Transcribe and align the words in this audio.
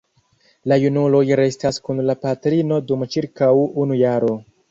La 0.71 0.77
junuloj 0.83 1.19
restas 1.39 1.77
kun 1.89 2.01
la 2.09 2.15
patrino 2.25 2.81
dum 2.91 3.07
ĉirkaŭ 3.17 3.53
unu 3.85 4.01
jaro. 4.03 4.35